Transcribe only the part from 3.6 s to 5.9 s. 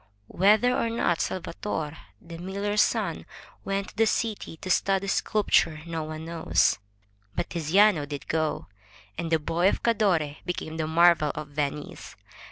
went to the city to study sculpture,